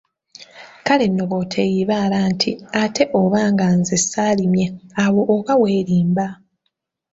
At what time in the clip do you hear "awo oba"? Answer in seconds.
5.03-5.53